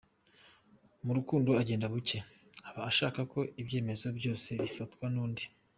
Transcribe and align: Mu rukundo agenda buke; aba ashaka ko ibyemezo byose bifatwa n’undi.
Mu 1.05 1.11
rukundo 1.17 1.49
agenda 1.61 1.85
buke; 1.93 2.19
aba 2.67 2.81
ashaka 2.91 3.19
ko 3.31 3.39
ibyemezo 3.61 4.07
byose 4.17 4.49
bifatwa 4.61 5.05
n’undi. 5.13 5.43